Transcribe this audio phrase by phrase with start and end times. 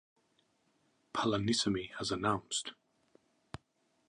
[1.13, 2.71] Palanisamy has announced.